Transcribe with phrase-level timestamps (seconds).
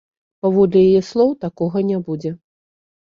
[0.43, 2.31] Паводле яе слоў, такога не будзе.